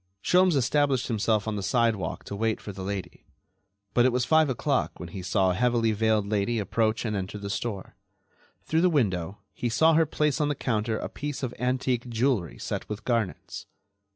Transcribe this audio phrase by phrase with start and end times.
[0.23, 3.23] Sholmes established himself on the sidewalk to wait for the lady,
[3.93, 7.37] but it was five o'clock when he saw a heavily veiled lady approach and enter
[7.37, 7.95] the store.
[8.63, 12.57] Through the window he saw her place on the counter a piece of antique jewelry
[12.57, 13.67] set with garnets.